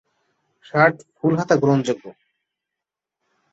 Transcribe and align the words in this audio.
Shirt 0.65 0.97
full 1.15 1.33
হাতা 1.39 1.55
গ্রহণযোগ্য। 1.55 2.05